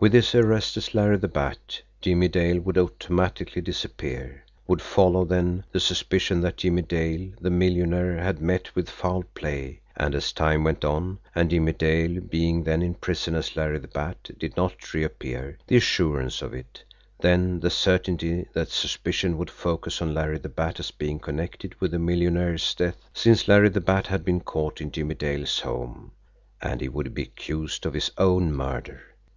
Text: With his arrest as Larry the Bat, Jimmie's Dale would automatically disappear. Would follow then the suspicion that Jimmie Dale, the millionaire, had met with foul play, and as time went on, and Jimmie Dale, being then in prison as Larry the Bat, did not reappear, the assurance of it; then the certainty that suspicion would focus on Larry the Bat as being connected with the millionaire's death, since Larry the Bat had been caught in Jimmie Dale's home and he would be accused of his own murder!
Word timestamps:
With 0.00 0.14
his 0.14 0.34
arrest 0.34 0.76
as 0.78 0.96
Larry 0.96 1.18
the 1.18 1.28
Bat, 1.28 1.82
Jimmie's 2.00 2.30
Dale 2.32 2.58
would 2.60 2.76
automatically 2.76 3.62
disappear. 3.62 4.42
Would 4.66 4.82
follow 4.82 5.24
then 5.24 5.62
the 5.70 5.78
suspicion 5.78 6.40
that 6.40 6.56
Jimmie 6.56 6.82
Dale, 6.82 7.30
the 7.40 7.50
millionaire, 7.50 8.16
had 8.18 8.40
met 8.40 8.74
with 8.74 8.90
foul 8.90 9.22
play, 9.32 9.80
and 9.94 10.16
as 10.16 10.32
time 10.32 10.64
went 10.64 10.84
on, 10.84 11.20
and 11.36 11.50
Jimmie 11.50 11.70
Dale, 11.72 12.20
being 12.20 12.64
then 12.64 12.82
in 12.82 12.94
prison 12.94 13.36
as 13.36 13.54
Larry 13.54 13.78
the 13.78 13.86
Bat, 13.86 14.16
did 14.40 14.56
not 14.56 14.92
reappear, 14.92 15.56
the 15.68 15.76
assurance 15.76 16.42
of 16.42 16.52
it; 16.52 16.82
then 17.20 17.60
the 17.60 17.70
certainty 17.70 18.46
that 18.52 18.70
suspicion 18.70 19.38
would 19.38 19.50
focus 19.50 20.02
on 20.02 20.12
Larry 20.12 20.38
the 20.38 20.48
Bat 20.48 20.80
as 20.80 20.90
being 20.90 21.20
connected 21.20 21.80
with 21.80 21.92
the 21.92 21.98
millionaire's 22.00 22.74
death, 22.74 23.08
since 23.14 23.46
Larry 23.46 23.68
the 23.68 23.80
Bat 23.80 24.08
had 24.08 24.24
been 24.24 24.40
caught 24.40 24.80
in 24.80 24.90
Jimmie 24.90 25.14
Dale's 25.14 25.60
home 25.60 26.10
and 26.60 26.80
he 26.80 26.88
would 26.88 27.14
be 27.14 27.22
accused 27.22 27.86
of 27.86 27.94
his 27.94 28.10
own 28.18 28.52
murder! 28.52 29.00